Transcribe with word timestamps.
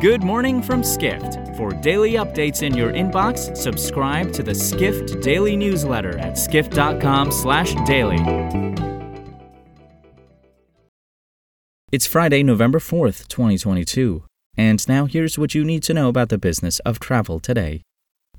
Good 0.00 0.22
morning 0.22 0.62
from 0.62 0.82
Skift. 0.82 1.54
For 1.58 1.72
daily 1.72 2.12
updates 2.12 2.62
in 2.62 2.74
your 2.74 2.90
inbox, 2.90 3.54
subscribe 3.54 4.32
to 4.32 4.42
the 4.42 4.54
Skift 4.54 5.20
Daily 5.20 5.56
newsletter 5.56 6.16
at 6.16 6.38
skift.com/daily. 6.38 8.16
It's 11.92 12.06
Friday, 12.06 12.42
November 12.42 12.78
4th, 12.78 13.28
2022. 13.28 14.24
And 14.56 14.88
now 14.88 15.04
here's 15.04 15.38
what 15.38 15.54
you 15.54 15.64
need 15.64 15.82
to 15.82 15.92
know 15.92 16.08
about 16.08 16.30
the 16.30 16.38
business 16.38 16.78
of 16.78 16.98
travel 16.98 17.38
today. 17.38 17.82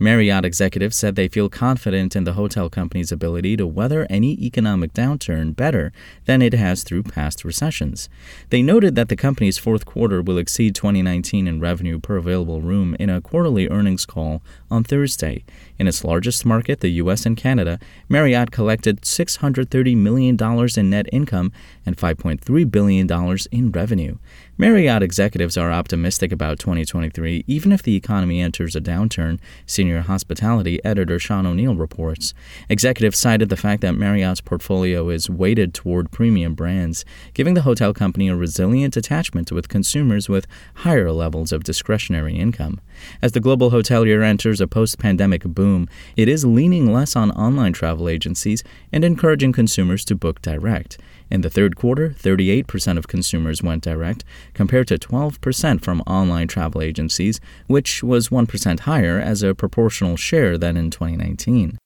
Marriott 0.01 0.43
executives 0.43 0.97
said 0.97 1.15
they 1.15 1.27
feel 1.27 1.47
confident 1.47 2.15
in 2.15 2.23
the 2.23 2.33
hotel 2.33 2.71
company's 2.71 3.11
ability 3.11 3.55
to 3.55 3.67
weather 3.67 4.07
any 4.09 4.31
economic 4.43 4.93
downturn 4.93 5.55
better 5.55 5.93
than 6.25 6.41
it 6.41 6.53
has 6.53 6.83
through 6.83 7.03
past 7.03 7.45
recessions. 7.45 8.09
They 8.49 8.63
noted 8.63 8.95
that 8.95 9.09
the 9.09 9.15
company's 9.15 9.59
fourth 9.59 9.85
quarter 9.85 10.23
will 10.23 10.39
exceed 10.39 10.73
2019 10.73 11.47
in 11.47 11.59
revenue 11.59 11.99
per 11.99 12.17
available 12.17 12.61
room 12.61 12.95
in 12.99 13.11
a 13.11 13.21
quarterly 13.21 13.69
earnings 13.69 14.07
call 14.07 14.41
on 14.71 14.83
Thursday. 14.83 15.43
In 15.77 15.87
its 15.87 16.03
largest 16.03 16.47
market, 16.47 16.79
the 16.79 16.93
U.S. 16.93 17.27
and 17.27 17.37
Canada, 17.37 17.79
Marriott 18.09 18.49
collected 18.49 19.01
$630 19.01 19.95
million 19.95 20.35
in 20.77 20.89
net 20.89 21.05
income 21.11 21.51
and 21.85 21.95
$5.3 21.95 22.71
billion 22.71 23.37
in 23.51 23.71
revenue. 23.71 24.17
Marriott 24.57 25.03
executives 25.03 25.57
are 25.57 25.71
optimistic 25.71 26.31
about 26.31 26.59
2023, 26.59 27.43
even 27.45 27.71
if 27.71 27.83
the 27.83 27.95
economy 27.95 28.41
enters 28.41 28.75
a 28.75 28.81
downturn, 28.81 29.39
senior 29.65 29.90
hospitality 29.99 30.79
editor 30.85 31.19
Sean 31.19 31.45
O'Neill 31.45 31.75
reports. 31.75 32.33
Executives 32.69 33.17
cited 33.17 33.49
the 33.49 33.57
fact 33.57 33.81
that 33.81 33.95
Marriott's 33.95 34.39
portfolio 34.39 35.09
is 35.09 35.29
weighted 35.29 35.73
toward 35.73 36.09
premium 36.11 36.55
brands, 36.55 37.03
giving 37.33 37.55
the 37.55 37.63
hotel 37.63 37.93
company 37.93 38.29
a 38.29 38.35
resilient 38.37 38.95
attachment 38.95 39.51
with 39.51 39.67
consumers 39.67 40.29
with 40.29 40.47
higher 40.75 41.11
levels 41.11 41.51
of 41.51 41.65
discretionary 41.65 42.35
income. 42.35 42.79
As 43.21 43.33
the 43.33 43.41
global 43.41 43.71
hotelier 43.71 44.23
enters 44.23 44.61
a 44.61 44.67
post 44.67 44.97
pandemic 44.97 45.43
boom, 45.43 45.89
it 46.15 46.29
is 46.29 46.45
leaning 46.45 46.93
less 46.93 47.17
on 47.17 47.31
online 47.31 47.73
travel 47.73 48.07
agencies 48.07 48.63
and 48.93 49.03
encouraging 49.03 49.51
consumers 49.51 50.05
to 50.05 50.15
book 50.15 50.41
direct. 50.41 50.97
In 51.31 51.41
the 51.41 51.49
third 51.49 51.77
quarter, 51.77 52.09
38% 52.09 52.97
of 52.97 53.07
consumers 53.07 53.63
went 53.63 53.83
direct, 53.83 54.25
compared 54.53 54.89
to 54.89 54.97
12% 54.97 55.81
from 55.81 56.01
online 56.01 56.49
travel 56.49 56.81
agencies, 56.81 57.39
which 57.67 58.03
was 58.03 58.27
1% 58.27 58.81
higher 58.81 59.17
as 59.17 59.41
a 59.41 59.55
proportional 59.55 60.17
share 60.17 60.57
than 60.57 60.75
in 60.75 60.91
2019. 60.91 61.77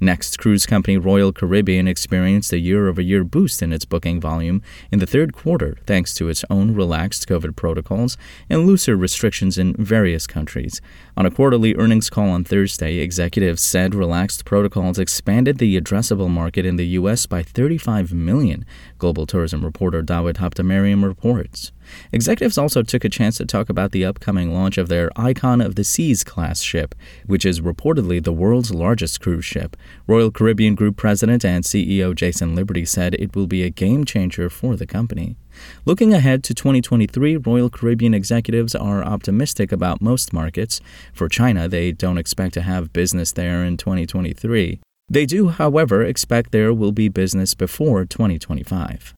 Next, 0.00 0.40
cruise 0.40 0.66
company 0.66 0.98
Royal 0.98 1.32
Caribbean 1.32 1.86
experienced 1.86 2.52
a 2.52 2.58
year 2.58 2.88
over 2.88 3.00
year 3.00 3.22
boost 3.22 3.62
in 3.62 3.72
its 3.72 3.84
booking 3.84 4.20
volume 4.20 4.60
in 4.90 4.98
the 4.98 5.06
third 5.06 5.32
quarter 5.32 5.76
thanks 5.86 6.12
to 6.14 6.28
its 6.28 6.44
own 6.50 6.74
relaxed 6.74 7.28
COVID 7.28 7.54
protocols 7.54 8.16
and 8.50 8.66
looser 8.66 8.96
restrictions 8.96 9.56
in 9.56 9.72
various 9.74 10.26
countries. 10.26 10.80
On 11.16 11.24
a 11.24 11.30
quarterly 11.30 11.76
earnings 11.76 12.10
call 12.10 12.28
on 12.30 12.42
Thursday, 12.42 12.96
executives 12.96 13.62
said 13.62 13.94
relaxed 13.94 14.44
protocols 14.44 14.98
expanded 14.98 15.58
the 15.58 15.80
addressable 15.80 16.28
market 16.28 16.66
in 16.66 16.74
the 16.74 16.88
U.S. 16.98 17.26
by 17.26 17.44
35 17.44 18.12
million, 18.12 18.66
global 18.98 19.26
tourism 19.26 19.64
reporter 19.64 20.02
Dawit 20.02 20.38
Habtemariam 20.38 21.04
reports. 21.04 21.70
Executives 22.12 22.58
also 22.58 22.82
took 22.82 23.04
a 23.04 23.08
chance 23.08 23.36
to 23.38 23.44
talk 23.44 23.68
about 23.68 23.92
the 23.92 24.04
upcoming 24.04 24.52
launch 24.52 24.78
of 24.78 24.88
their 24.88 25.10
Icon 25.16 25.60
of 25.60 25.74
the 25.74 25.84
Seas 25.84 26.24
class 26.24 26.60
ship, 26.60 26.94
which 27.26 27.44
is 27.44 27.60
reportedly 27.60 28.22
the 28.22 28.32
world's 28.32 28.72
largest 28.72 29.20
cruise 29.20 29.44
ship. 29.44 29.76
Royal 30.06 30.30
Caribbean 30.30 30.74
Group 30.74 30.96
President 30.96 31.44
and 31.44 31.64
CEO 31.64 32.14
Jason 32.14 32.54
Liberty 32.54 32.84
said 32.84 33.14
it 33.14 33.34
will 33.34 33.46
be 33.46 33.62
a 33.62 33.70
game 33.70 34.04
changer 34.04 34.48
for 34.48 34.76
the 34.76 34.86
company. 34.86 35.36
Looking 35.84 36.12
ahead 36.12 36.42
to 36.44 36.54
2023, 36.54 37.36
Royal 37.36 37.70
Caribbean 37.70 38.14
executives 38.14 38.74
are 38.74 39.04
optimistic 39.04 39.72
about 39.72 40.02
most 40.02 40.32
markets. 40.32 40.80
For 41.12 41.28
China, 41.28 41.68
they 41.68 41.92
don't 41.92 42.18
expect 42.18 42.54
to 42.54 42.62
have 42.62 42.92
business 42.92 43.32
there 43.32 43.64
in 43.64 43.76
2023. 43.76 44.80
They 45.08 45.26
do, 45.26 45.48
however, 45.48 46.02
expect 46.02 46.50
there 46.50 46.72
will 46.72 46.92
be 46.92 47.08
business 47.08 47.54
before 47.54 48.04
2025. 48.04 49.14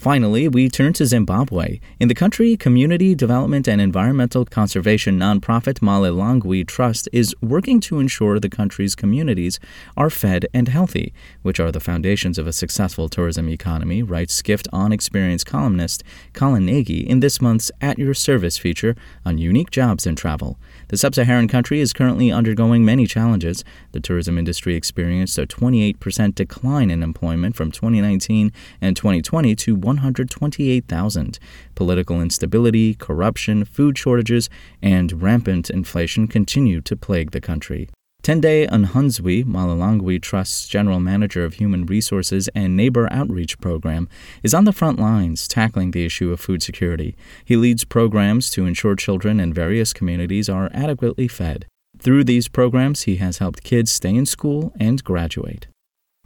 Finally, 0.00 0.48
we 0.48 0.66
turn 0.66 0.94
to 0.94 1.04
Zimbabwe. 1.04 1.78
In 1.98 2.08
the 2.08 2.14
country, 2.14 2.56
community 2.56 3.14
development 3.14 3.68
and 3.68 3.82
environmental 3.82 4.46
conservation 4.46 5.18
nonprofit 5.18 5.80
Malilangwe 5.80 6.66
Trust 6.66 7.06
is 7.12 7.34
working 7.42 7.80
to 7.80 8.00
ensure 8.00 8.40
the 8.40 8.48
country's 8.48 8.94
communities 8.94 9.60
are 9.98 10.08
fed 10.08 10.46
and 10.54 10.68
healthy, 10.68 11.12
which 11.42 11.60
are 11.60 11.70
the 11.70 11.80
foundations 11.80 12.38
of 12.38 12.46
a 12.46 12.52
successful 12.54 13.10
tourism 13.10 13.50
economy, 13.50 14.02
writes 14.02 14.32
Skift 14.32 14.66
on 14.72 14.90
Experience 14.90 15.44
columnist 15.44 16.02
Colin 16.32 16.64
Nagy 16.64 17.00
in 17.00 17.20
this 17.20 17.42
month's 17.42 17.70
At 17.82 17.98
Your 17.98 18.14
Service 18.14 18.56
feature 18.56 18.96
on 19.26 19.36
unique 19.36 19.70
jobs 19.70 20.06
in 20.06 20.16
travel. 20.16 20.58
The 20.88 20.96
sub 20.96 21.14
Saharan 21.14 21.46
country 21.46 21.78
is 21.78 21.92
currently 21.92 22.32
undergoing 22.32 22.86
many 22.86 23.06
challenges. 23.06 23.64
The 23.92 24.00
tourism 24.00 24.38
industry 24.38 24.76
experienced 24.76 25.36
a 25.36 25.46
28% 25.46 26.34
decline 26.34 26.90
in 26.90 27.02
employment 27.02 27.54
from 27.54 27.70
2019 27.70 28.50
and 28.80 28.96
2020 28.96 29.54
to 29.56 29.89
128,000. 29.90 31.38
Political 31.74 32.22
instability, 32.22 32.94
corruption, 32.94 33.64
food 33.64 33.98
shortages, 33.98 34.48
and 34.80 35.20
rampant 35.20 35.68
inflation 35.68 36.28
continue 36.28 36.80
to 36.80 36.96
plague 36.96 37.32
the 37.32 37.40
country. 37.40 37.88
Tende 38.22 38.68
Nhanzwi, 38.68 39.44
Malilangwe 39.44 40.20
Trust's 40.20 40.68
General 40.68 41.00
Manager 41.00 41.42
of 41.44 41.54
Human 41.54 41.86
Resources 41.86 42.48
and 42.54 42.76
Neighbor 42.76 43.08
Outreach 43.10 43.58
Program, 43.60 44.08
is 44.42 44.52
on 44.52 44.64
the 44.64 44.74
front 44.74 45.00
lines 45.00 45.48
tackling 45.48 45.90
the 45.90 46.04
issue 46.04 46.30
of 46.30 46.38
food 46.38 46.62
security. 46.62 47.16
He 47.44 47.56
leads 47.56 47.84
programs 47.84 48.50
to 48.50 48.66
ensure 48.66 48.94
children 48.94 49.40
in 49.40 49.54
various 49.54 49.94
communities 49.94 50.50
are 50.50 50.70
adequately 50.74 51.28
fed. 51.28 51.66
Through 51.98 52.24
these 52.24 52.46
programs, 52.48 53.02
he 53.02 53.16
has 53.16 53.38
helped 53.38 53.64
kids 53.64 53.90
stay 53.90 54.14
in 54.14 54.26
school 54.26 54.72
and 54.78 55.02
graduate. 55.02 55.66